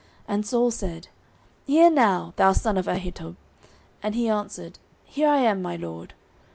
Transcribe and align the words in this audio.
09:022:012 0.21 0.23
And 0.29 0.45
Saul 0.47 0.71
said, 0.71 1.07
Hear 1.67 1.89
now, 1.91 2.33
thou 2.35 2.53
son 2.53 2.75
of 2.79 2.87
Ahitub. 2.87 3.35
And 4.01 4.15
he 4.15 4.29
answered, 4.29 4.79
Here 5.03 5.27
I 5.29 5.41
am, 5.41 5.61
my 5.61 5.75
lord. 5.75 6.15